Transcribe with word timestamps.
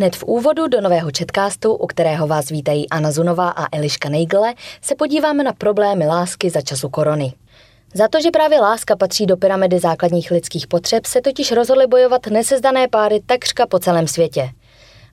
Hned 0.00 0.16
v 0.16 0.24
úvodu 0.24 0.68
do 0.68 0.80
nového 0.80 1.10
četkástu, 1.10 1.74
u 1.74 1.86
kterého 1.86 2.26
vás 2.26 2.48
vítají 2.48 2.88
Anna 2.88 3.10
Zunová 3.10 3.50
a 3.50 3.76
Eliška 3.76 4.08
Nejgle, 4.08 4.54
se 4.82 4.94
podíváme 4.94 5.44
na 5.44 5.52
problémy 5.52 6.06
lásky 6.06 6.50
za 6.50 6.60
času 6.60 6.88
korony. 6.88 7.32
Za 7.94 8.08
to, 8.08 8.20
že 8.20 8.30
právě 8.30 8.60
láska 8.60 8.96
patří 8.96 9.26
do 9.26 9.36
pyramidy 9.36 9.78
základních 9.78 10.30
lidských 10.30 10.66
potřeb, 10.66 11.06
se 11.06 11.20
totiž 11.20 11.52
rozhodly 11.52 11.86
bojovat 11.86 12.26
nesezdané 12.26 12.88
páry 12.88 13.20
takřka 13.26 13.66
po 13.66 13.78
celém 13.78 14.08
světě. 14.08 14.50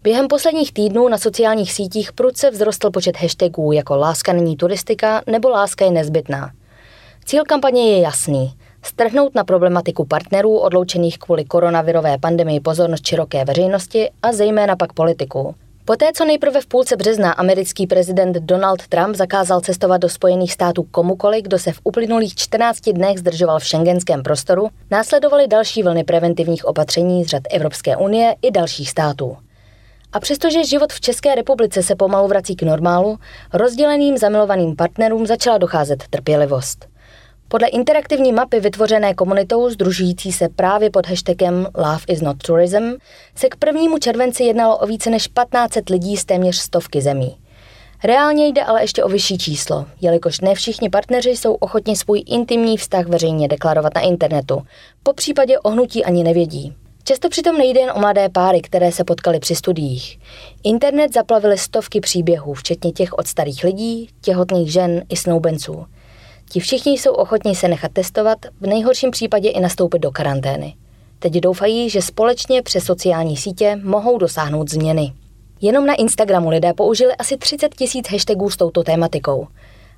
Během 0.03 0.27
posledních 0.27 0.73
týdnů 0.73 1.07
na 1.07 1.17
sociálních 1.17 1.73
sítích 1.73 2.13
prudce 2.13 2.51
vzrostl 2.51 2.91
počet 2.91 3.17
hashtagů 3.17 3.71
jako 3.71 3.95
láska 3.95 4.33
není 4.33 4.57
turistika 4.57 5.21
nebo 5.27 5.49
láska 5.49 5.85
je 5.85 5.91
nezbytná. 5.91 6.51
Cíl 7.25 7.43
kampaně 7.43 7.91
je 7.91 7.99
jasný– 7.99 8.53
strhnout 8.87 9.35
na 9.35 9.43
problematiku 9.43 10.05
partnerů 10.05 10.57
odloučených 10.57 11.17
kvůli 11.17 11.45
koronavirové 11.45 12.17
pandemii 12.17 12.59
pozornost 12.59 13.07
široké 13.07 13.45
veřejnosti 13.45 14.09
a 14.23 14.31
zejména 14.31 14.75
pak 14.75 14.93
politiků. 14.93 15.55
Poté, 15.85 16.05
co 16.13 16.25
nejprve 16.25 16.61
v 16.61 16.65
půlce 16.65 16.95
března 16.95 17.31
americký 17.31 17.87
prezident 17.87 18.37
Donald 18.37 18.87
Trump 18.87 19.15
zakázal 19.15 19.61
cestovat 19.61 20.01
do 20.01 20.09
Spojených 20.09 20.53
států 20.53 20.83
komukoli, 20.83 21.41
kdo 21.41 21.59
se 21.59 21.71
v 21.71 21.79
uplynulých 21.83 22.35
14 22.35 22.79
dnech 22.79 23.19
zdržoval 23.19 23.59
v 23.59 23.65
šengenském 23.65 24.23
prostoru, 24.23 24.69
následovaly 24.91 25.47
další 25.47 25.83
vlny 25.83 26.03
preventivních 26.03 26.65
opatření 26.65 27.23
z 27.23 27.27
řad 27.27 27.43
Evropské 27.51 27.97
unie 27.97 28.35
i 28.41 28.51
dalších 28.51 28.89
států. 28.89 29.37
A 30.13 30.19
přestože 30.19 30.63
život 30.63 30.93
v 30.93 31.01
České 31.01 31.35
republice 31.35 31.83
se 31.83 31.95
pomalu 31.95 32.27
vrací 32.27 32.55
k 32.55 32.63
normálu, 32.63 33.17
rozděleným 33.53 34.17
zamilovaným 34.17 34.75
partnerům 34.75 35.27
začala 35.27 35.57
docházet 35.57 36.03
trpělivost. 36.09 36.96
Podle 37.49 37.67
interaktivní 37.67 38.31
mapy 38.31 38.59
vytvořené 38.59 39.13
komunitou 39.13 39.69
združující 39.69 40.31
se 40.31 40.49
právě 40.49 40.89
pod 40.89 41.07
hashtagem 41.07 41.67
Love 41.75 41.99
is 42.07 42.21
not 42.21 42.37
tourism 42.37 42.95
se 43.35 43.49
k 43.49 43.55
prvnímu 43.55 43.97
červenci 43.97 44.43
jednalo 44.43 44.77
o 44.77 44.87
více 44.87 45.09
než 45.09 45.27
1500 45.27 45.89
lidí 45.89 46.17
z 46.17 46.25
téměř 46.25 46.57
stovky 46.57 47.01
zemí. 47.01 47.37
Reálně 48.03 48.47
jde 48.47 48.63
ale 48.63 48.83
ještě 48.83 49.03
o 49.03 49.09
vyšší 49.09 49.37
číslo, 49.37 49.85
jelikož 50.01 50.41
ne 50.41 50.55
všichni 50.55 50.89
partneři 50.89 51.29
jsou 51.29 51.53
ochotni 51.53 51.95
svůj 51.95 52.23
intimní 52.25 52.77
vztah 52.77 53.07
veřejně 53.07 53.47
deklarovat 53.47 53.95
na 53.95 54.01
internetu. 54.01 54.61
Po 55.03 55.13
případě 55.13 55.59
ohnutí 55.59 56.05
ani 56.05 56.23
nevědí. 56.23 56.73
Často 57.03 57.29
přitom 57.29 57.57
nejde 57.57 57.79
jen 57.79 57.91
o 57.95 57.99
mladé 57.99 58.29
páry, 58.29 58.61
které 58.61 58.91
se 58.91 59.03
potkali 59.03 59.39
při 59.39 59.55
studiích. 59.55 60.19
Internet 60.63 61.13
zaplavily 61.13 61.57
stovky 61.57 62.01
příběhů, 62.01 62.53
včetně 62.53 62.91
těch 62.91 63.13
od 63.13 63.27
starých 63.27 63.63
lidí, 63.63 64.09
těhotných 64.21 64.71
žen 64.71 65.03
i 65.09 65.15
snoubenců. 65.15 65.85
Ti 66.49 66.59
všichni 66.59 66.91
jsou 66.91 67.11
ochotní 67.11 67.55
se 67.55 67.67
nechat 67.67 67.91
testovat, 67.91 68.37
v 68.61 68.67
nejhorším 68.67 69.11
případě 69.11 69.49
i 69.49 69.59
nastoupit 69.59 69.99
do 69.99 70.11
karantény. 70.11 70.75
Teď 71.19 71.33
doufají, 71.33 71.89
že 71.89 72.01
společně 72.01 72.61
přes 72.61 72.83
sociální 72.83 73.37
sítě 73.37 73.79
mohou 73.83 74.17
dosáhnout 74.17 74.69
změny. 74.69 75.13
Jenom 75.61 75.85
na 75.85 75.93
Instagramu 75.93 76.49
lidé 76.49 76.73
použili 76.73 77.15
asi 77.15 77.37
30 77.37 77.75
tisíc 77.75 78.11
hashtagů 78.11 78.49
s 78.49 78.57
touto 78.57 78.83
tématikou. 78.83 79.47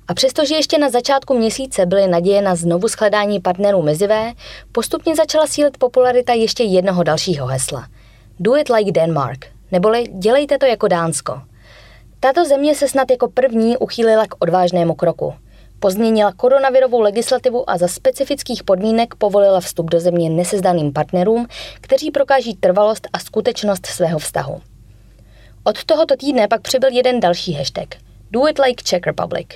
A 0.08 0.14
přestože 0.14 0.54
ještě 0.54 0.78
na 0.78 0.90
začátku 0.90 1.38
měsíce 1.38 1.86
byly 1.86 2.08
naděje 2.08 2.42
na 2.42 2.54
znovu 2.54 2.88
shledání 2.88 3.40
partnerů 3.40 3.82
mezivé, 3.82 4.32
postupně 4.72 5.16
začala 5.16 5.46
sílit 5.46 5.78
popularita 5.78 6.32
ještě 6.32 6.62
jednoho 6.62 7.02
dalšího 7.02 7.46
hesla. 7.46 7.86
Do 8.40 8.56
it 8.56 8.68
like 8.68 8.92
Denmark, 8.92 9.46
neboli 9.72 10.04
dělejte 10.18 10.58
to 10.58 10.66
jako 10.66 10.88
Dánsko. 10.88 11.40
Tato 12.20 12.44
země 12.44 12.74
se 12.74 12.88
snad 12.88 13.10
jako 13.10 13.28
první 13.28 13.76
uchýlila 13.76 14.26
k 14.26 14.34
odvážnému 14.38 14.94
kroku– 14.94 15.34
Pozměnila 15.80 16.32
koronavirovou 16.32 17.00
legislativu 17.00 17.70
a 17.70 17.78
za 17.78 17.88
specifických 17.88 18.62
podmínek 18.64 19.14
povolila 19.14 19.60
vstup 19.60 19.90
do 19.90 20.00
země 20.00 20.30
nesezdaným 20.30 20.92
partnerům, 20.92 21.46
kteří 21.80 22.10
prokáží 22.10 22.54
trvalost 22.54 23.08
a 23.12 23.18
skutečnost 23.18 23.86
svého 23.86 24.18
vztahu. 24.18 24.60
Od 25.64 25.84
tohoto 25.84 26.16
týdne 26.16 26.48
pak 26.48 26.60
přibyl 26.62 26.90
jeden 26.92 27.20
další 27.20 27.52
hashtag– 27.52 27.88
Do 28.30 28.48
it 28.48 28.58
like 28.58 28.82
Czech 28.84 29.02
Republic. 29.06 29.46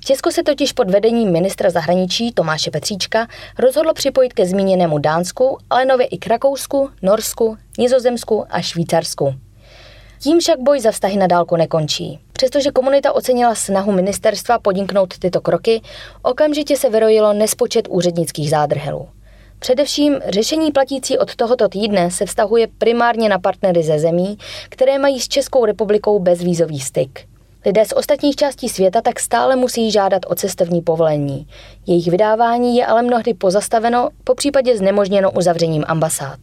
Česko 0.00 0.30
se 0.30 0.42
totiž 0.42 0.72
pod 0.72 0.90
vedením 0.90 1.32
ministra 1.32 1.70
zahraničí 1.70 2.32
Tomáše 2.32 2.70
Petříčka 2.70 3.26
rozhodlo 3.58 3.94
připojit 3.94 4.32
ke 4.32 4.46
zmíněnému 4.46 4.98
Dánsku, 4.98 5.58
ale 5.70 5.84
nově 5.84 6.06
i 6.06 6.18
k 6.18 6.26
Rakousku, 6.26 6.90
Norsku, 7.02 7.56
Nizozemsku 7.78 8.44
a 8.50 8.60
Švýcarsku. 8.60 9.34
Tím 10.18 10.40
však 10.40 10.58
boj 10.58 10.80
za 10.80 10.90
vztahy 10.90 11.16
na 11.16 11.26
dálku 11.26 11.56
nekončí. 11.56 12.18
Přestože 12.32 12.70
komunita 12.70 13.12
ocenila 13.12 13.54
snahu 13.54 13.92
ministerstva 13.92 14.58
podniknout 14.58 15.18
tyto 15.18 15.40
kroky, 15.40 15.80
okamžitě 16.22 16.76
se 16.76 16.90
vyrojilo 16.90 17.32
nespočet 17.32 17.88
úřednických 17.90 18.50
zádrhelů. 18.50 19.08
Především 19.58 20.20
řešení 20.28 20.72
platící 20.72 21.18
od 21.18 21.36
tohoto 21.36 21.68
týdne 21.68 22.10
se 22.10 22.26
vztahuje 22.26 22.66
primárně 22.78 23.28
na 23.28 23.38
partnery 23.38 23.82
ze 23.82 23.98
zemí, 23.98 24.38
které 24.68 24.98
mají 24.98 25.20
s 25.20 25.28
Českou 25.28 25.64
republikou 25.64 26.18
bezvízový 26.18 26.80
styk. 26.80 27.26
Lidé 27.66 27.84
z 27.84 27.92
ostatních 27.92 28.36
částí 28.36 28.68
světa 28.68 29.00
tak 29.00 29.20
stále 29.20 29.56
musí 29.56 29.90
žádat 29.90 30.22
o 30.28 30.34
cestovní 30.34 30.82
povolení. 30.82 31.46
Jejich 31.86 32.06
vydávání 32.06 32.76
je 32.76 32.86
ale 32.86 33.02
mnohdy 33.02 33.34
pozastaveno, 33.34 34.08
po 34.24 34.34
případě 34.34 34.76
znemožněno 34.76 35.30
uzavřením 35.30 35.84
ambasád. 35.86 36.38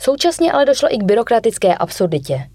Současně 0.00 0.52
ale 0.52 0.64
došlo 0.64 0.94
i 0.94 0.98
k 0.98 1.02
byrokratické 1.02 1.74
absurditě. 1.74 2.48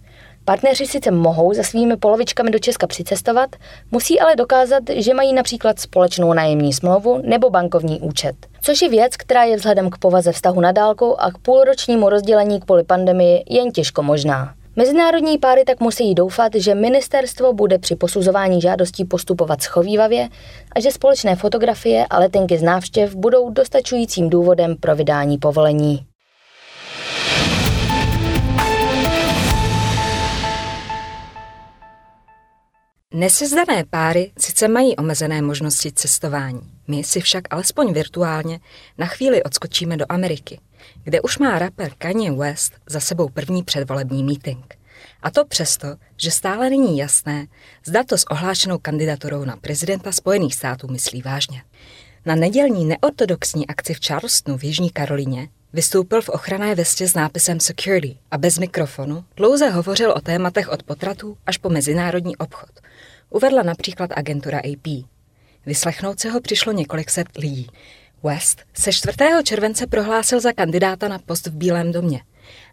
Partneři 0.46 0.88
sice 0.88 1.12
mohou 1.12 1.54
za 1.54 1.64
svými 1.64 1.98
polovičkami 1.98 2.52
do 2.52 2.60
Česka 2.60 2.88
přicestovat, 2.88 3.56
musí 3.92 4.20
ale 4.20 4.36
dokázat, 4.36 4.84
že 4.90 5.14
mají 5.14 5.34
například 5.34 5.80
společnou 5.80 6.34
nájemní 6.34 6.74
smlouvu 6.74 7.22
nebo 7.26 7.50
bankovní 7.50 8.00
účet. 8.02 8.36
Což 8.62 8.82
je 8.82 8.90
věc, 8.90 9.18
která 9.18 9.44
je 9.44 9.56
vzhledem 9.56 9.90
k 9.90 9.98
povaze 9.98 10.32
vztahu 10.32 10.62
na 10.62 10.72
dálku 10.72 11.22
a 11.22 11.32
k 11.32 11.38
půlročnímu 11.38 12.10
rozdělení 12.10 12.62
kvůli 12.62 12.84
pandemii 12.84 13.44
jen 13.50 13.72
těžko 13.72 14.04
možná. 14.04 14.54
Mezinárodní 14.76 15.38
páry 15.38 15.64
tak 15.66 15.80
musí 15.80 16.14
doufat, 16.14 16.52
že 16.56 16.76
ministerstvo 16.76 17.54
bude 17.54 17.80
při 17.80 17.96
posuzování 17.96 18.62
žádostí 18.62 19.06
postupovat 19.06 19.62
schovývavě 19.62 20.30
a 20.76 20.80
že 20.80 20.92
společné 20.92 21.36
fotografie 21.36 22.06
a 22.10 22.20
letenky 22.20 22.58
z 22.58 22.62
návštěv 22.62 23.16
budou 23.16 23.50
dostačujícím 23.50 24.30
důvodem 24.30 24.76
pro 24.76 24.96
vydání 24.96 25.38
povolení. 25.38 26.06
Nesezdané 33.16 33.84
páry 33.90 34.32
sice 34.38 34.68
mají 34.68 34.96
omezené 34.96 35.42
možnosti 35.42 35.92
cestování, 35.92 36.62
my 36.88 37.04
si 37.04 37.22
však 37.22 37.44
alespoň 37.50 37.94
virtuálně 37.94 38.60
na 38.98 39.06
chvíli 39.06 39.44
odskočíme 39.44 39.98
do 39.98 40.06
Ameriky, 40.10 40.60
kde 41.04 41.22
už 41.22 41.38
má 41.38 41.60
rapper 41.60 41.92
Kanye 41.98 42.32
West 42.32 42.74
za 42.90 43.00
sebou 43.00 43.30
první 43.30 43.64
předvolební 43.64 44.24
meeting. 44.24 44.76
A 45.24 45.32
to 45.32 45.46
přesto, 45.46 45.88
že 46.18 46.32
stále 46.32 46.70
není 46.70 46.98
jasné, 46.98 47.48
zda 47.86 48.04
to 48.04 48.18
s 48.18 48.24
ohlášenou 48.32 48.78
kandidaturou 48.78 49.46
na 49.46 49.58
prezidenta 49.58 50.12
Spojených 50.12 50.56
států 50.56 50.88
myslí 50.88 51.22
vážně. 51.22 51.64
Na 52.26 52.36
nedělní 52.36 52.86
neortodoxní 52.86 53.68
akci 53.68 53.94
v 53.94 54.06
Charlestonu 54.08 54.58
v 54.58 54.64
Jižní 54.64 54.90
Karolíně 54.90 55.50
vystoupil 55.74 56.22
v 56.22 56.30
ochranné 56.30 56.76
vestě 56.76 57.08
s 57.08 57.14
nápisem 57.14 57.60
Security 57.60 58.18
a 58.32 58.38
bez 58.38 58.58
mikrofonu 58.58 59.24
dlouze 59.38 59.70
hovořil 59.70 60.12
o 60.12 60.22
tématech 60.22 60.70
od 60.70 60.84
potratů 60.84 61.38
až 61.46 61.58
po 61.58 61.70
mezinárodní 61.70 62.38
obchod– 62.38 62.70
Uvedla 63.34 63.64
například 63.64 64.12
agentura 64.16 64.60
AP. 64.60 64.88
Vyslechnout 65.66 66.20
se 66.20 66.30
ho 66.30 66.42
přišlo 66.42 66.72
několik 66.72 67.10
set 67.10 67.28
lidí. 67.38 67.68
West 68.24 68.62
se 68.74 68.94
4. 68.94 69.18
července 69.44 69.88
prohlásil 69.88 70.40
za 70.40 70.54
kandidáta 70.54 71.08
na 71.08 71.20
post 71.20 71.48
v 71.48 71.56
Bílém 71.56 71.92
domě 71.92 72.22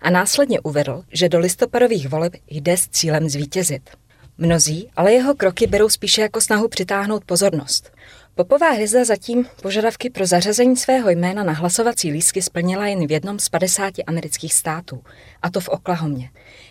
a 0.00 0.10
následně 0.10 0.60
uvedl, 0.60 1.02
že 1.12 1.28
do 1.28 1.38
listopadových 1.38 2.08
voleb 2.08 2.32
jde 2.50 2.76
s 2.76 2.88
cílem 2.88 3.28
zvítězit. 3.28 3.90
Mnozí 4.38 4.90
ale 4.96 5.12
jeho 5.12 5.34
kroky 5.34 5.66
berou 5.66 5.88
spíše 5.88 6.22
jako 6.22 6.40
snahu 6.40 6.68
přitáhnout 6.68 7.24
pozornost. 7.24 7.92
Popová 8.34 8.70
hvězda 8.70 9.04
zatím 9.04 9.46
požadavky 9.62 10.10
pro 10.10 10.26
zařazení 10.26 10.76
svého 10.76 11.10
jména 11.10 11.44
na 11.44 11.52
hlasovací 11.52 12.10
lístky 12.12 12.42
splnila 12.42 12.86
jen 12.86 13.06
v 13.06 13.10
jednom 13.10 13.38
z 13.38 13.48
50 13.48 13.94
amerických 14.06 14.54
států, 14.54 15.02
a 15.42 15.50
to 15.50 15.60
v 15.60 15.68
Oklahomě. 15.68 16.30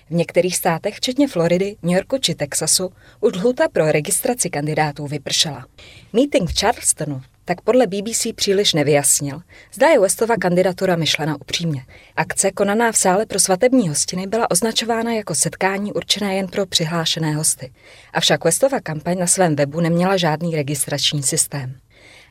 V 0.09 0.13
některých 0.13 0.55
státech, 0.55 0.95
včetně 0.95 1.27
Floridy, 1.27 1.75
New 1.83 1.95
Yorku 1.95 2.17
či 2.17 2.35
Texasu, 2.35 2.91
už 3.19 3.33
lhuta 3.35 3.67
pro 3.69 3.91
registraci 3.91 4.49
kandidátů 4.49 5.07
vypršela. 5.07 5.65
Meeting 6.13 6.49
v 6.49 6.59
Charlestonu 6.59 7.21
tak 7.49 7.61
podle 7.61 7.87
BBC 7.87 8.27
příliš 8.35 8.73
nevyjasnil, 8.73 9.41
zda 9.73 9.87
je 9.87 9.99
Westova 9.99 10.35
kandidatura 10.35 10.95
myšlena 10.95 11.35
upřímně. 11.35 11.85
Akce 12.15 12.51
konaná 12.51 12.91
v 12.91 12.97
sále 12.97 13.25
pro 13.25 13.39
svatební 13.39 13.89
hostiny 13.89 14.27
byla 14.27 14.51
označována 14.51 15.13
jako 15.13 15.35
setkání 15.35 15.93
určené 15.93 16.35
jen 16.35 16.47
pro 16.47 16.65
přihlášené 16.65 17.33
hosty. 17.33 17.71
Avšak 18.13 18.43
Westova 18.43 18.79
kampaň 18.79 19.17
na 19.19 19.27
svém 19.27 19.55
webu 19.55 19.81
neměla 19.81 20.17
žádný 20.17 20.55
registrační 20.55 21.23
systém. 21.23 21.75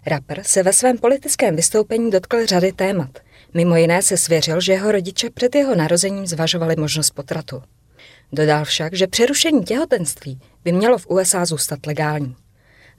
Rapper 0.07 0.43
se 0.45 0.63
ve 0.63 0.73
svém 0.73 0.99
politickém 0.99 1.57
vystoupení 1.57 2.11
dotkl 2.11 2.47
řady 2.47 2.73
témat. 2.73 3.19
Mimo 3.55 3.77
jiné 3.77 4.03
se 4.03 4.17
svěřil, 4.17 4.61
že 4.61 4.73
jeho 4.73 4.93
rodiče 4.93 5.31
před 5.31 5.55
jeho 5.55 5.75
narozením 5.75 6.27
zvažovali 6.27 6.77
možnost 6.77 7.11
potratu. 7.11 7.62
Dodal 8.33 8.65
však, 8.65 8.95
že 8.95 9.06
přerušení 9.06 9.65
těhotenství 9.65 10.41
by 10.65 10.73
mělo 10.73 10.99
v 10.99 11.06
USA 11.06 11.45
zůstat 11.45 11.87
legální. 11.87 12.37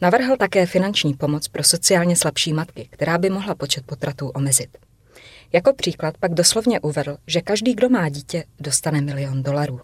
Navrhl 0.01 0.37
také 0.37 0.65
finanční 0.65 1.13
pomoc 1.13 1.47
pro 1.47 1.63
sociálně 1.63 2.15
slabší 2.15 2.53
matky, 2.53 2.87
která 2.91 3.17
by 3.17 3.29
mohla 3.29 3.55
počet 3.55 3.85
potratů 3.85 4.29
omezit. 4.29 4.77
Jako 5.53 5.73
příklad 5.73 6.17
pak 6.17 6.33
doslovně 6.33 6.79
uvedl, 6.79 7.17
že 7.27 7.41
každý, 7.41 7.73
kdo 7.73 7.89
má 7.89 8.09
dítě, 8.09 8.43
dostane 8.59 9.01
milion 9.01 9.43
dolarů. 9.43 9.81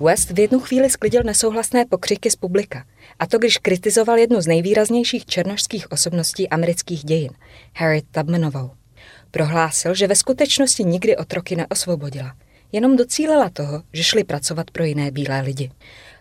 West 0.00 0.30
v 0.30 0.38
jednu 0.38 0.60
chvíli 0.60 0.90
sklidil 0.90 1.22
nesouhlasné 1.22 1.84
pokřiky 1.84 2.30
z 2.30 2.36
publika, 2.36 2.84
a 3.18 3.26
to 3.26 3.38
když 3.38 3.58
kritizoval 3.58 4.18
jednu 4.18 4.40
z 4.40 4.46
nejvýraznějších 4.46 5.26
černožských 5.26 5.92
osobností 5.92 6.48
amerických 6.48 7.04
dějin, 7.04 7.30
Harriet 7.76 8.04
Tubmanovou. 8.10 8.79
Prohlásil, 9.30 9.94
že 9.94 10.06
ve 10.06 10.14
skutečnosti 10.14 10.84
nikdy 10.84 11.16
otroky 11.16 11.56
neosvobodila, 11.56 12.36
jenom 12.72 12.96
docílela 12.96 13.50
toho, 13.50 13.82
že 13.92 14.02
šli 14.02 14.24
pracovat 14.24 14.70
pro 14.70 14.84
jiné 14.84 15.10
bílé 15.10 15.40
lidi. 15.40 15.70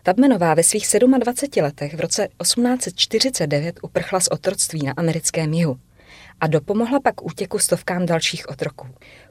Tubmanová 0.03 0.53
ve 0.53 0.63
svých 0.63 0.87
27 1.19 1.63
letech 1.63 1.93
v 1.93 1.99
roce 1.99 2.27
1849 2.41 3.79
uprchla 3.81 4.19
z 4.19 4.27
otroctví 4.27 4.85
na 4.85 4.93
americkém 4.97 5.53
jihu 5.53 5.79
a 6.41 6.47
dopomohla 6.47 6.99
pak 6.99 7.25
útěku 7.25 7.59
stovkám 7.59 8.05
dalších 8.05 8.49
otroků. 8.49 8.87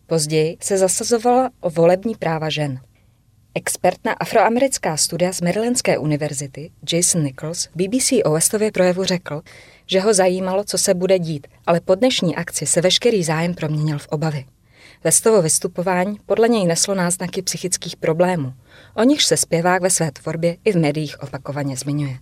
Později 0.07 0.57
se 0.61 0.79
zasazovala 0.79 1.51
o 1.61 1.71
volební 1.71 2.15
práva 2.15 2.51
žen. 2.51 2.81
Expert 3.55 3.99
na 4.05 4.13
afroamerická 4.13 4.97
studia 4.97 5.33
z 5.33 5.41
Marylandské 5.41 5.99
univerzity 5.99 6.71
Jason 6.93 7.23
Nichols 7.23 7.69
BBC 7.75 8.13
o 8.25 8.31
Westově 8.31 8.73
projevu 8.73 9.05
řekl, 9.05 9.43
že 9.91 10.01
ho 10.01 10.15
zajímalo, 10.15 10.65
co 10.65 10.79
se 10.79 10.95
bude 10.95 11.19
dít, 11.19 11.47
ale 11.67 11.81
po 11.81 11.95
dnešní 11.95 12.37
akci 12.37 12.67
se 12.67 12.81
veškerý 12.81 13.25
zájem 13.25 13.55
proměnil 13.55 13.99
v 13.99 14.09
obavy. 14.09 14.45
Westovo 15.05 15.43
vystupování 15.43 16.17
podle 16.27 16.49
něj 16.49 16.67
neslo 16.67 16.95
náznaky 16.95 17.43
psychických 17.43 17.97
problémů, 17.97 18.53
o 18.95 19.03
nichž 19.03 19.25
se 19.25 19.37
zpěvák 19.37 19.83
ve 19.83 19.91
své 19.91 20.11
tvorbě 20.11 20.57
i 20.65 20.73
v 20.73 20.77
médiích 20.77 21.23
opakovaně 21.23 21.77
zmiňuje. 21.77 22.19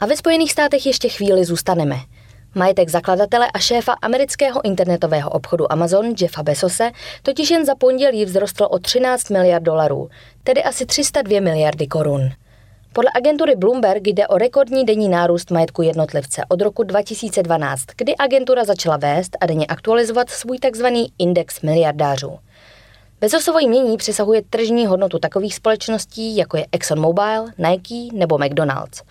A 0.00 0.06
ve 0.06 0.16
Spojených 0.16 0.52
státech 0.52 0.86
ještě 0.86 1.08
chvíli 1.08 1.44
zůstaneme. 1.44 1.96
Majetek 2.58 2.88
zakladatele 2.88 3.50
a 3.54 3.58
šéfa 3.58 3.92
amerického 4.02 4.64
internetového 4.64 5.30
obchodu 5.30 5.72
Amazon 5.72 6.14
Jeffa 6.20 6.42
Bezose 6.42 6.90
totiž 7.22 7.50
jen 7.50 7.66
za 7.66 7.74
pondělí 7.74 8.24
vzrostl 8.24 8.68
o 8.70 8.78
13 8.78 9.30
miliard 9.30 9.62
dolarů, 9.62 10.08
tedy 10.44 10.62
asi 10.62 10.86
302 10.86 11.40
miliardy 11.40 11.86
korun. 11.86 12.30
Podle 12.92 13.10
agentury 13.14 13.56
Bloomberg 13.56 14.06
jde 14.06 14.28
o 14.28 14.38
rekordní 14.38 14.84
denní 14.84 15.08
nárůst 15.08 15.50
majetku 15.50 15.82
jednotlivce 15.82 16.42
od 16.48 16.60
roku 16.60 16.82
2012, 16.82 17.84
kdy 17.96 18.16
agentura 18.16 18.64
začala 18.64 18.96
vést 18.96 19.36
a 19.40 19.46
denně 19.46 19.66
aktualizovat 19.66 20.30
svůj 20.30 20.58
tzv. 20.58 20.86
index 21.18 21.60
miliardářů. 21.60 22.38
Bezosovo 23.20 23.58
jmění 23.58 23.96
přesahuje 23.96 24.42
tržní 24.50 24.86
hodnotu 24.86 25.18
takových 25.18 25.54
společností, 25.54 26.36
jako 26.36 26.56
je 26.56 26.66
ExxonMobil, 26.72 27.44
Nike 27.58 28.16
nebo 28.16 28.38
McDonald's. 28.38 29.02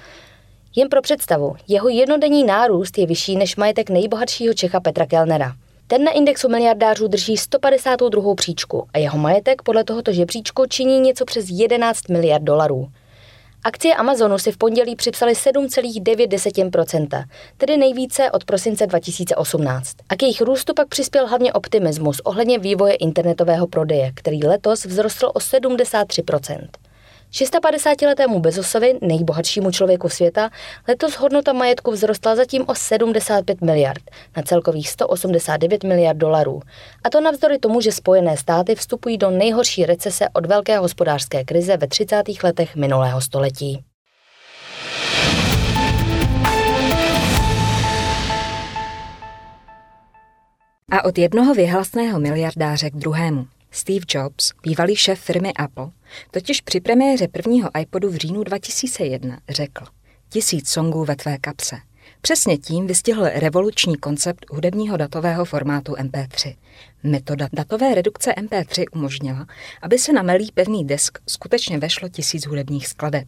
Jen 0.77 0.89
pro 0.89 1.01
představu, 1.01 1.55
jeho 1.67 1.89
jednodenní 1.89 2.43
nárůst 2.43 2.97
je 2.97 3.05
vyšší 3.05 3.35
než 3.35 3.55
majetek 3.55 3.89
nejbohatšího 3.89 4.53
Čecha 4.53 4.79
Petra 4.79 5.05
Kellnera. 5.05 5.53
Ten 5.87 6.03
na 6.03 6.11
indexu 6.11 6.49
miliardářů 6.49 7.07
drží 7.07 7.37
152. 7.37 8.35
příčku 8.35 8.87
a 8.93 8.97
jeho 8.97 9.17
majetek 9.17 9.61
podle 9.61 9.83
tohoto 9.83 10.11
žebříčku 10.11 10.65
činí 10.69 10.99
něco 10.99 11.25
přes 11.25 11.45
11 11.49 12.09
miliard 12.09 12.43
dolarů. 12.43 12.87
Akcie 13.63 13.95
Amazonu 13.95 14.37
si 14.37 14.51
v 14.51 14.57
pondělí 14.57 14.95
připsaly 14.95 15.33
7,9%, 15.33 17.23
tedy 17.57 17.77
nejvíce 17.77 18.31
od 18.31 18.45
prosince 18.45 18.87
2018. 18.87 19.95
A 20.09 20.15
k 20.15 20.21
jejich 20.21 20.41
růstu 20.41 20.73
pak 20.73 20.87
přispěl 20.87 21.27
hlavně 21.27 21.53
optimismus 21.53 22.19
ohledně 22.19 22.59
vývoje 22.59 22.95
internetového 22.95 23.67
prodeje, 23.67 24.11
který 24.15 24.47
letos 24.47 24.85
vzrostl 24.85 25.25
o 25.33 25.39
73%. 25.39 26.67
650-letému 27.31 28.39
Bezosovi, 28.39 28.99
nejbohatšímu 29.01 29.71
člověku 29.71 30.09
světa, 30.09 30.49
letos 30.87 31.13
hodnota 31.13 31.53
majetku 31.53 31.91
vzrostla 31.91 32.35
zatím 32.35 32.63
o 32.67 32.75
75 32.75 33.61
miliard 33.61 34.03
na 34.37 34.43
celkových 34.43 34.89
189 34.89 35.83
miliard 35.83 36.17
dolarů. 36.17 36.61
A 37.03 37.09
to 37.09 37.21
navzdory 37.21 37.59
tomu, 37.59 37.81
že 37.81 37.91
Spojené 37.91 38.37
státy 38.37 38.75
vstupují 38.75 39.17
do 39.17 39.29
nejhorší 39.29 39.85
recese 39.85 40.29
od 40.33 40.45
velké 40.45 40.77
hospodářské 40.77 41.43
krize 41.43 41.77
ve 41.77 41.87
30. 41.87 42.23
letech 42.43 42.75
minulého 42.75 43.21
století. 43.21 43.83
A 50.91 51.05
od 51.05 51.17
jednoho 51.17 51.53
vyhlasného 51.53 52.19
miliardáře 52.19 52.89
k 52.89 52.95
druhému. 52.95 53.56
Steve 53.71 54.05
Jobs, 54.09 54.51
bývalý 54.63 54.95
šéf 54.95 55.19
firmy 55.19 55.53
Apple, 55.53 55.89
totiž 56.31 56.61
při 56.61 56.79
premiéře 56.79 57.27
prvního 57.27 57.69
iPodu 57.79 58.09
v 58.09 58.15
říjnu 58.15 58.43
2001 58.43 59.39
řekl 59.49 59.85
tisíc 60.29 60.69
songů 60.69 61.05
ve 61.05 61.15
tvé 61.15 61.37
kapse. 61.37 61.75
Přesně 62.21 62.57
tím 62.57 62.87
vystihl 62.87 63.29
revoluční 63.33 63.97
koncept 63.97 64.45
hudebního 64.49 64.97
datového 64.97 65.45
formátu 65.45 65.93
MP3. 65.93 66.55
Metoda 67.03 67.47
datové 67.53 67.95
redukce 67.95 68.31
MP3 68.31 68.85
umožnila, 68.91 69.45
aby 69.81 69.99
se 69.99 70.13
na 70.13 70.23
malý 70.23 70.51
pevný 70.53 70.85
desk 70.85 71.19
skutečně 71.27 71.77
vešlo 71.77 72.09
tisíc 72.09 72.47
hudebních 72.47 72.87
skladeb. 72.87 73.27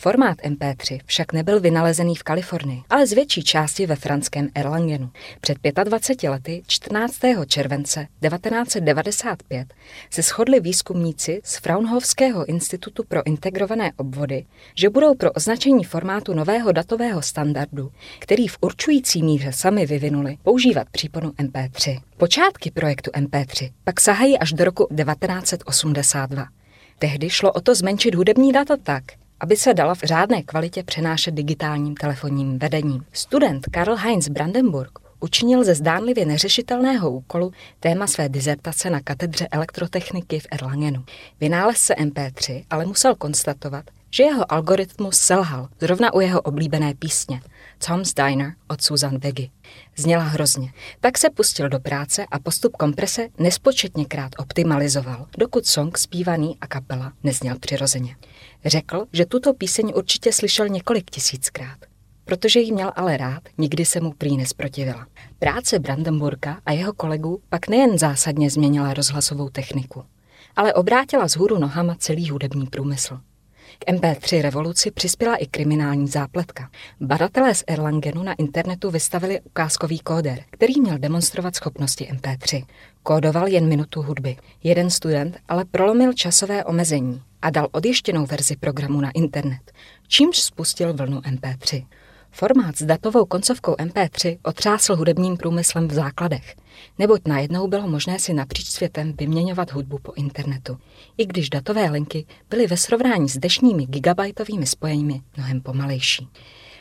Formát 0.00 0.38
MP3 0.38 1.00
však 1.06 1.32
nebyl 1.32 1.60
vynalezený 1.60 2.14
v 2.14 2.22
Kalifornii, 2.22 2.82
ale 2.90 3.06
z 3.06 3.12
větší 3.12 3.42
části 3.42 3.86
ve 3.86 3.96
franském 3.96 4.48
Erlangenu. 4.54 5.10
Před 5.40 5.58
25 5.84 6.30
lety, 6.30 6.62
14. 6.66 7.16
července 7.46 8.06
1995, 8.20 9.74
se 10.10 10.22
shodli 10.22 10.60
výzkumníci 10.60 11.40
z 11.44 11.56
Fraunhoferského 11.56 12.44
institutu 12.44 13.04
pro 13.08 13.26
integrované 13.26 13.92
obvody, 13.96 14.44
že 14.74 14.90
budou 14.90 15.14
pro 15.14 15.32
označení 15.32 15.84
formátu 15.84 16.34
nového 16.34 16.72
datového 16.72 17.22
standardu, 17.22 17.92
který 18.18 18.48
v 18.48 18.58
určující 18.60 19.22
míře 19.22 19.52
sami 19.52 19.86
vyvinuli, 19.86 20.36
používat 20.42 20.88
příponu 20.90 21.30
MP3. 21.30 22.00
Počátky 22.16 22.70
projektu 22.70 23.10
MP3 23.10 23.72
pak 23.84 24.00
sahají 24.00 24.38
až 24.38 24.52
do 24.52 24.64
roku 24.64 24.88
1982. 24.96 26.46
Tehdy 26.98 27.30
šlo 27.30 27.52
o 27.52 27.60
to 27.60 27.74
zmenšit 27.74 28.14
hudební 28.14 28.52
data 28.52 28.76
tak, 28.82 29.04
aby 29.40 29.56
se 29.56 29.74
dala 29.74 29.94
v 29.94 30.02
řádné 30.02 30.42
kvalitě 30.42 30.82
přenášet 30.82 31.34
digitálním 31.34 31.94
telefonním 31.94 32.58
vedením. 32.58 33.04
Student 33.12 33.66
Karl 33.66 33.96
Heinz 33.96 34.28
Brandenburg 34.28 34.98
učinil 35.20 35.64
ze 35.64 35.74
zdánlivě 35.74 36.26
neřešitelného 36.26 37.10
úkolu 37.10 37.52
téma 37.80 38.06
své 38.06 38.28
dizertace 38.28 38.90
na 38.90 39.00
katedře 39.00 39.48
elektrotechniky 39.50 40.40
v 40.40 40.46
Erlangenu. 40.50 41.04
Vynálezce 41.40 41.94
MP3 41.94 42.64
ale 42.70 42.86
musel 42.86 43.14
konstatovat, 43.14 43.84
že 44.10 44.22
jeho 44.22 44.52
algoritmus 44.52 45.16
selhal 45.16 45.68
zrovna 45.80 46.14
u 46.14 46.20
jeho 46.20 46.40
oblíbené 46.40 46.94
písně 46.94 47.40
Tom's 47.86 48.14
Diner 48.14 48.52
od 48.68 48.82
Susan 48.82 49.18
Veggy. 49.18 49.50
Zněla 49.96 50.22
hrozně. 50.22 50.72
Tak 51.00 51.18
se 51.18 51.30
pustil 51.30 51.68
do 51.68 51.80
práce 51.80 52.26
a 52.30 52.38
postup 52.38 52.76
komprese 52.76 53.28
nespočetněkrát 53.38 54.32
optimalizoval, 54.38 55.26
dokud 55.38 55.66
song 55.66 55.98
zpívaný 55.98 56.56
a 56.60 56.66
kapela 56.66 57.12
nezněl 57.22 57.58
přirozeně. 57.58 58.16
Řekl, 58.64 59.06
že 59.12 59.26
tuto 59.26 59.54
píseň 59.54 59.92
určitě 59.96 60.32
slyšel 60.32 60.68
několik 60.68 61.10
tisíckrát. 61.10 61.78
Protože 62.24 62.60
ji 62.60 62.72
měl 62.72 62.92
ale 62.96 63.16
rád, 63.16 63.42
nikdy 63.58 63.84
se 63.84 64.00
mu 64.00 64.12
prý 64.12 64.36
nesprotivila. 64.36 65.06
Práce 65.38 65.78
Brandenburka 65.78 66.60
a 66.66 66.72
jeho 66.72 66.92
kolegů 66.92 67.40
pak 67.48 67.68
nejen 67.68 67.98
zásadně 67.98 68.50
změnila 68.50 68.94
rozhlasovou 68.94 69.48
techniku, 69.48 70.04
ale 70.56 70.74
obrátila 70.74 71.28
z 71.28 71.36
hůru 71.36 71.58
nohama 71.58 71.94
celý 71.98 72.30
hudební 72.30 72.66
průmysl. 72.66 73.20
K 73.78 73.92
MP3 73.92 74.42
revoluci 74.42 74.90
přispěla 74.90 75.36
i 75.36 75.46
kriminální 75.46 76.08
zápletka. 76.08 76.70
Badatelé 77.00 77.54
z 77.54 77.64
Erlangenu 77.66 78.22
na 78.22 78.32
internetu 78.32 78.90
vystavili 78.90 79.40
ukázkový 79.40 79.98
kóder, 79.98 80.44
který 80.50 80.80
měl 80.80 80.98
demonstrovat 80.98 81.56
schopnosti 81.56 82.08
MP3. 82.12 82.64
Kódoval 83.02 83.48
jen 83.48 83.68
minutu 83.68 84.02
hudby. 84.02 84.36
Jeden 84.62 84.90
student 84.90 85.36
ale 85.48 85.64
prolomil 85.64 86.12
časové 86.12 86.64
omezení 86.64 87.22
a 87.42 87.50
dal 87.50 87.68
odještěnou 87.72 88.26
verzi 88.26 88.56
programu 88.56 89.00
na 89.00 89.10
internet, 89.10 89.72
čímž 90.08 90.38
spustil 90.38 90.94
vlnu 90.94 91.20
MP3. 91.20 91.86
Formát 92.30 92.76
s 92.76 92.82
datovou 92.82 93.24
koncovkou 93.24 93.72
MP3 93.72 94.38
otřásl 94.42 94.96
hudebním 94.96 95.36
průmyslem 95.36 95.88
v 95.88 95.92
základech, 95.92 96.56
neboť 96.98 97.20
najednou 97.26 97.68
bylo 97.68 97.88
možné 97.88 98.18
si 98.18 98.34
napříč 98.34 98.66
světem 98.66 99.14
vyměňovat 99.18 99.72
hudbu 99.72 99.98
po 99.98 100.12
internetu, 100.12 100.78
i 101.18 101.26
když 101.26 101.50
datové 101.50 101.90
linky 101.90 102.26
byly 102.50 102.66
ve 102.66 102.76
srovnání 102.76 103.28
s 103.28 103.38
dnešními 103.38 103.86
gigabajtovými 103.86 104.66
spojeními 104.66 105.22
mnohem 105.36 105.60
pomalejší. 105.60 106.28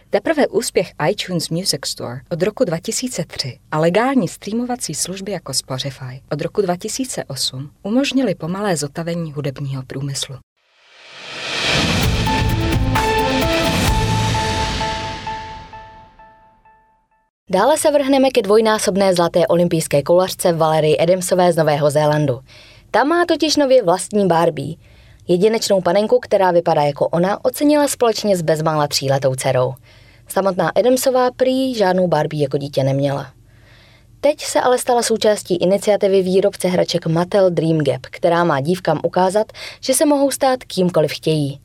Teprve 0.10 0.48
úspěch 0.48 0.92
iTunes 1.10 1.50
Music 1.50 1.86
Store 1.86 2.22
od 2.30 2.42
roku 2.42 2.64
2003 2.64 3.60
a 3.72 3.80
legální 3.80 4.28
streamovací 4.28 4.94
služby 4.94 5.32
jako 5.32 5.54
Spotify 5.54 6.22
od 6.32 6.42
roku 6.42 6.62
2008 6.62 7.72
umožnili 7.84 8.36
pomalé 8.36 8.78
zotavení 8.78 9.34
hudebního 9.34 9.84
průmyslu. 9.84 10.36
Dále 17.50 17.78
se 17.78 17.92
vrhneme 17.92 18.30
ke 18.30 18.42
dvojnásobné 18.42 19.14
zlaté 19.14 19.48
olympijské 19.48 20.04
kolařce 20.04 20.54
Valerii 20.54 20.98
Adamsové 20.98 21.54
z 21.54 21.56
Nového 21.56 21.90
Zélandu. 21.90 22.40
Ta 22.92 23.04
má 23.04 23.26
totiž 23.26 23.56
nově 23.56 23.84
vlastní 23.84 24.28
Barbie. 24.28 24.76
Jedinečnou 25.28 25.82
panenku, 25.82 26.20
která 26.20 26.52
vypadá 26.52 26.82
jako 26.82 27.08
ona, 27.08 27.46
ocenila 27.46 27.88
společně 27.88 28.38
s 28.38 28.42
bezmála 28.42 28.88
tříletou 28.88 29.36
dcerou. 29.36 29.74
Samotná 30.28 30.70
Adamsová 30.70 31.32
prý 31.32 31.76
žádnou 31.76 32.08
Barbie 32.08 32.44
jako 32.44 32.58
dítě 32.58 32.84
neměla. 32.84 33.32
Teď 34.22 34.42
se 34.42 34.62
ale 34.62 34.78
stala 34.78 35.04
součástí 35.04 35.56
iniciativy 35.56 36.22
výrobce 36.22 36.68
hraček 36.68 37.06
Mattel 37.06 37.50
Dream 37.50 37.78
Gap, 37.78 38.02
která 38.02 38.44
má 38.44 38.62
dívkám 38.62 39.00
ukázat, 39.04 39.52
že 39.82 39.94
se 39.94 40.06
mohou 40.06 40.32
stát 40.32 40.64
kýmkoliv 40.64 41.12
chtějí. 41.12 41.60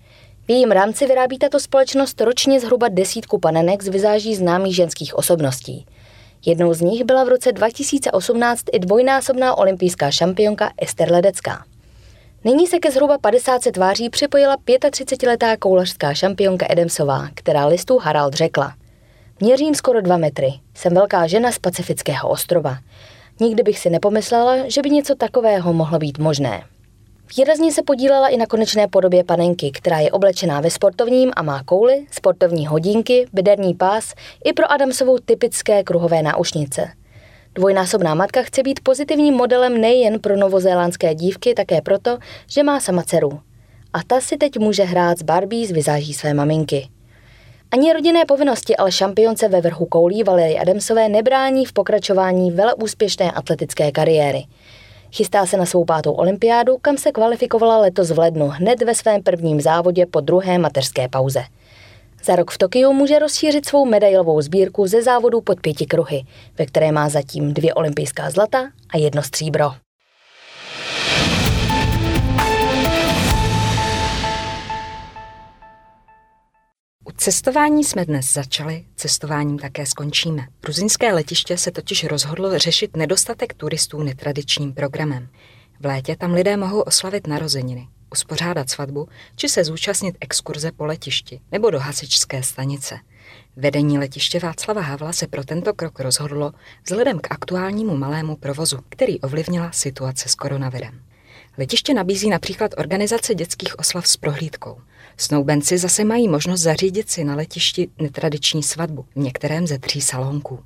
V 0.53 0.55
jejím 0.55 0.71
rámci 0.71 1.07
vyrábí 1.07 1.39
tato 1.39 1.61
společnost 1.61 2.21
ročně 2.21 2.61
zhruba 2.61 2.89
desítku 2.89 3.39
panenek 3.39 3.83
z 3.83 3.89
vizáží 3.89 4.35
známých 4.35 4.77
ženských 4.77 5.15
osobností. 5.15 5.87
Jednou 6.47 6.75
z 6.75 6.81
nich 6.81 7.05
byla 7.05 7.25
v 7.25 7.29
roce 7.29 7.53
2018 7.53 8.63
i 8.73 8.79
dvojnásobná 8.79 9.59
olympijská 9.59 10.11
šampionka 10.11 10.71
Ester 10.79 11.13
Ledecká. 11.13 11.65
Nyní 12.45 12.67
se 12.67 12.79
ke 12.79 12.91
zhruba 12.91 13.19
50 13.19 13.63
tváří 13.73 14.11
připojila 14.11 14.57
35-letá 14.57 15.57
koulařská 15.59 16.15
šampionka 16.15 16.67
Edemsová, 16.71 17.29
která 17.35 17.67
listu 17.67 17.99
Harald 17.99 18.35
řekla. 18.35 18.75
Měřím 19.41 19.75
skoro 19.75 20.01
dva 20.01 20.17
metry. 20.17 20.53
Jsem 20.75 20.95
velká 20.95 21.27
žena 21.27 21.53
z 21.53 21.59
Pacifického 21.59 22.29
ostrova. 22.29 22.79
Nikdy 23.41 23.63
bych 23.63 23.79
si 23.79 23.91
nepomyslela, 23.91 24.57
že 24.67 24.83
by 24.83 24.91
něco 24.91 25.15
takového 25.15 25.73
mohlo 25.73 25.99
být 25.99 26.19
možné. 26.19 26.63
Výrazně 27.37 27.73
se 27.73 27.83
podílela 27.83 28.29
i 28.29 28.37
na 28.37 28.47
konečné 28.47 28.89
podobě 28.89 29.25
panenky, 29.25 29.71
která 29.71 29.99
je 29.99 30.11
oblečená 30.11 30.61
ve 30.61 30.71
sportovním 30.71 31.31
a 31.37 31.43
má 31.43 31.63
kouly, 31.63 32.07
sportovní 32.11 32.67
hodinky, 32.67 33.27
bederní 33.33 33.75
pás 33.75 34.15
i 34.45 34.53
pro 34.53 34.73
Adamsovou 34.73 35.19
typické 35.19 35.83
kruhové 35.85 36.23
náušnice. 36.23 36.89
Dvojnásobná 37.55 38.15
matka 38.15 38.43
chce 38.43 38.63
být 38.63 38.81
pozitivním 38.83 39.35
modelem 39.35 39.81
nejen 39.81 40.21
pro 40.21 40.37
novozélandské 40.37 41.15
dívky, 41.15 41.55
také 41.55 41.81
proto, 41.81 42.19
že 42.47 42.63
má 42.63 42.81
sama 42.81 43.03
dceru. 43.03 43.41
A 43.93 44.03
ta 44.07 44.21
si 44.21 44.37
teď 44.37 44.59
může 44.59 44.83
hrát 44.83 45.19
s 45.19 45.23
Barbie 45.23 45.67
z 45.67 45.71
vizáží 45.71 46.15
své 46.15 46.35
maminky. 46.35 46.89
Ani 47.71 47.93
rodinné 47.93 48.25
povinnosti 48.25 48.77
ale 48.77 48.93
šampionce 48.93 49.49
ve 49.49 49.61
vrchu 49.61 49.87
koulí 49.87 50.23
Valery 50.23 50.59
Adamsové 50.59 51.09
nebrání 51.09 51.67
v 51.67 51.73
pokračování 51.73 52.51
vele 52.51 52.75
úspěšné 52.75 53.31
atletické 53.31 53.93
kariéry. 53.93 54.45
Chystá 55.15 55.47
se 55.47 55.57
na 55.57 55.67
svou 55.67 55.85
pátou 55.85 56.13
olympiádu, 56.13 56.79
kam 56.83 56.99
se 56.99 57.13
kvalifikovala 57.13 57.79
letos 57.79 58.11
v 58.11 58.19
lednu 58.19 58.49
hned 58.49 58.83
ve 58.83 58.95
svém 58.95 59.23
prvním 59.23 59.61
závodě 59.61 60.07
po 60.07 60.21
druhé 60.21 60.59
mateřské 60.59 61.09
pauze. 61.09 61.43
Za 62.25 62.37
rok 62.37 62.51
v 62.51 62.59
Tokiu 62.59 62.93
může 62.93 63.19
rozšířit 63.19 63.67
svou 63.67 63.85
medailovou 63.85 64.41
sbírku 64.41 64.87
ze 64.87 65.03
závodů 65.03 65.41
pod 65.41 65.61
pěti 65.61 65.87
kruhy, 65.87 66.23
ve 66.59 66.67
které 66.67 66.93
má 66.93 67.09
zatím 67.09 67.55
dvě 67.55 67.75
olympijská 67.75 68.31
zlata 68.31 68.71
a 68.95 68.99
jedno 68.99 69.23
stříbro. 69.23 69.73
Cestování 77.17 77.85
jsme 77.85 78.05
dnes 78.05 78.33
začali, 78.33 78.85
cestováním 78.97 79.59
také 79.59 79.87
skončíme. 79.87 80.47
Ruzinské 80.65 81.13
letiště 81.13 81.59
se 81.59 81.71
totiž 81.71 82.05
rozhodlo 82.05 82.59
řešit 82.59 82.97
nedostatek 82.97 83.55
turistů 83.55 84.03
netradičním 84.03 84.75
programem. 84.75 85.29
V 85.81 85.87
létě 85.87 86.17
tam 86.17 86.33
lidé 86.33 86.57
mohou 86.57 86.81
oslavit 86.81 87.27
narozeniny, 87.27 87.89
uspořádat 88.13 88.71
svatbu 88.71 89.09
či 89.37 89.49
se 89.49 89.65
zúčastnit 89.65 90.17
exkurze 90.21 90.73
po 90.73 90.87
letišti 90.87 91.41
nebo 91.53 91.71
do 91.71 91.81
hasičské 91.81 92.43
stanice. 92.43 92.99
Vedení 93.57 93.99
letiště 93.99 94.39
Václava 94.39 94.81
Havla 94.81 95.13
se 95.13 95.27
pro 95.27 95.45
tento 95.45 95.75
krok 95.75 96.01
rozhodlo 96.01 96.53
vzhledem 96.85 97.19
k 97.19 97.33
aktuálnímu 97.33 97.97
malému 97.97 98.37
provozu, 98.37 98.79
který 98.89 99.21
ovlivnila 99.21 99.73
situace 99.73 100.29
s 100.29 100.35
koronavirem. 100.35 101.03
Letiště 101.59 101.95
nabízí 101.95 102.31
například 102.31 102.71
organizace 102.79 103.35
dětských 103.35 103.79
oslav 103.79 104.09
s 104.09 104.17
prohlídkou. 104.17 104.81
Snoubenci 105.17 105.79
zase 105.79 106.05
mají 106.05 106.29
možnost 106.29 106.61
zařídit 106.61 107.11
si 107.11 107.25
na 107.25 107.35
letišti 107.35 107.89
netradiční 107.99 108.63
svatbu 108.63 109.07
v 109.15 109.19
některém 109.19 109.67
ze 109.67 109.79
tří 109.79 110.01
salonků. 110.01 110.59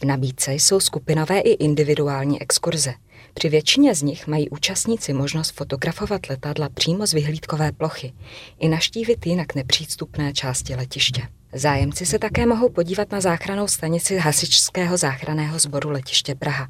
V 0.00 0.04
nabídce 0.04 0.54
jsou 0.54 0.80
skupinové 0.80 1.40
i 1.40 1.50
individuální 1.50 2.42
exkurze. 2.42 2.94
Při 3.34 3.48
většině 3.48 3.94
z 3.94 4.02
nich 4.02 4.26
mají 4.26 4.48
účastníci 4.48 5.12
možnost 5.12 5.50
fotografovat 5.50 6.20
letadla 6.30 6.68
přímo 6.68 7.06
z 7.06 7.12
vyhlídkové 7.12 7.72
plochy 7.72 8.12
i 8.58 8.68
naštívit 8.68 9.26
jinak 9.26 9.54
nepřístupné 9.54 10.32
části 10.32 10.74
letiště. 10.74 11.22
Zájemci 11.52 12.06
se 12.06 12.18
také 12.18 12.46
mohou 12.46 12.68
podívat 12.68 13.12
na 13.12 13.20
záchranou 13.20 13.68
stanici 13.68 14.16
Hasičského 14.16 14.96
záchranného 14.96 15.58
sboru 15.58 15.90
letiště 15.90 16.34
Praha, 16.34 16.68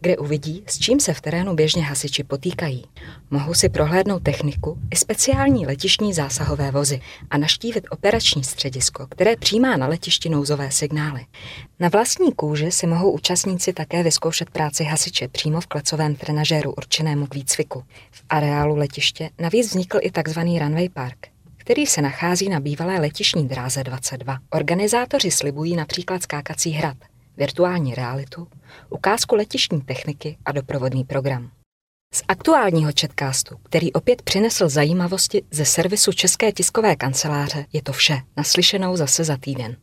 kde 0.00 0.16
uvidí, 0.16 0.62
s 0.66 0.78
čím 0.78 1.00
se 1.00 1.14
v 1.14 1.20
terénu 1.20 1.54
běžně 1.54 1.82
hasiči 1.82 2.24
potýkají. 2.24 2.84
Mohou 3.30 3.54
si 3.54 3.68
prohlédnout 3.68 4.22
techniku 4.22 4.78
i 4.90 4.96
speciální 4.96 5.66
letišní 5.66 6.14
zásahové 6.14 6.70
vozy 6.70 7.00
a 7.30 7.38
naštívit 7.38 7.86
operační 7.90 8.44
středisko, 8.44 9.06
které 9.06 9.36
přijímá 9.36 9.76
na 9.76 9.86
letišti 9.86 10.28
nouzové 10.28 10.70
signály. 10.70 11.26
Na 11.80 11.88
vlastní 11.88 12.32
kůži 12.32 12.70
si 12.70 12.86
mohou 12.86 13.10
účastníci 13.10 13.72
také 13.72 14.02
vyzkoušet 14.02 14.50
práci 14.50 14.84
hasiče 14.84 15.28
přímo 15.28 15.60
v 15.60 15.66
klecovém 15.66 16.14
trenažéru 16.14 16.72
určenému 16.72 17.26
k 17.26 17.34
výcviku. 17.34 17.84
V 18.10 18.22
areálu 18.28 18.76
letiště 18.76 19.30
navíc 19.38 19.68
vznikl 19.68 19.98
i 20.02 20.10
tzv. 20.10 20.38
runway 20.38 20.88
park, 20.88 21.26
který 21.56 21.86
se 21.86 22.02
nachází 22.02 22.48
na 22.48 22.60
bývalé 22.60 23.00
letišní 23.00 23.48
dráze 23.48 23.84
22. 23.84 24.38
Organizátoři 24.50 25.30
slibují 25.30 25.76
například 25.76 26.22
skákací 26.22 26.70
hrad, 26.70 26.96
virtuální 27.40 27.94
realitu, 27.94 28.48
ukázku 28.90 29.34
letišní 29.34 29.80
techniky 29.80 30.38
a 30.44 30.52
doprovodný 30.52 31.04
program. 31.04 31.50
Z 32.14 32.22
aktuálního 32.28 32.92
četkástu, 32.92 33.56
který 33.62 33.92
opět 33.92 34.22
přinesl 34.22 34.68
zajímavosti 34.68 35.42
ze 35.50 35.64
servisu 35.64 36.12
České 36.12 36.52
tiskové 36.52 36.96
kanceláře, 36.96 37.66
je 37.72 37.82
to 37.82 37.92
vše. 37.92 38.20
Naslyšenou 38.36 38.96
zase 38.96 39.24
za 39.24 39.36
týden. 39.36 39.76